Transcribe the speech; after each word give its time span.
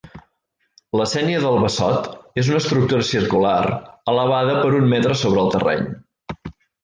La 0.99 1.05
sénia 1.09 1.41
del 1.43 1.57
Bassot 1.63 2.07
és 2.43 2.49
una 2.53 2.61
estructura 2.63 3.05
circular, 3.11 3.61
elevada 4.15 4.57
per 4.63 4.73
un 4.79 4.89
metre 4.95 5.19
sobre 5.23 5.45
el 5.45 5.53
terreny. 5.59 5.85